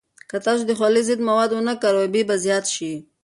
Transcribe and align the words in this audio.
که 0.29 0.37
تاسو 0.45 0.63
د 0.67 0.71
خولې 0.79 1.01
ضد 1.07 1.19
مواد 1.27 1.49
ونه 1.51 1.73
کاروئ، 1.81 2.07
بوی 2.13 2.23
به 2.29 2.35
زیات 2.45 2.65
شي. 2.75 2.93